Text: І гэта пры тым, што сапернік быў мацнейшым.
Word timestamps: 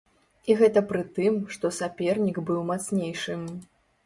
І 0.51 0.53
гэта 0.61 0.81
пры 0.91 1.01
тым, 1.17 1.37
што 1.57 1.71
сапернік 1.81 2.41
быў 2.49 2.63
мацнейшым. 2.73 3.47